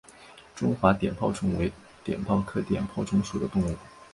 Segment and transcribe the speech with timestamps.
[0.55, 1.71] 中华碘泡虫为
[2.03, 3.75] 碘泡科碘泡虫属的动物。